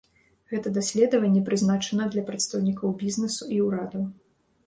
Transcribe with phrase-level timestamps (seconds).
[0.53, 4.03] Гэта даследаванне прызначана для прадстаўнікоў бізнесу і ўрадаў.